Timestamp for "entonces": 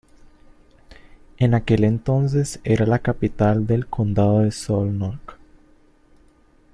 1.83-2.59